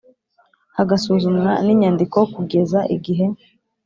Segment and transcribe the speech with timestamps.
[0.77, 3.25] hagasuzumwa n inyandiko kugeza igihe